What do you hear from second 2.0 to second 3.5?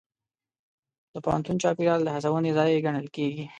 د هڅونې ځای ګڼل کېږي.